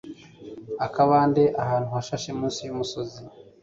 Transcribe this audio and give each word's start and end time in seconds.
akabande 0.85 1.43
ahantu 1.61 1.87
hashashe 1.95 2.29
munsi 2.39 2.59
y'umusozi 2.67 3.19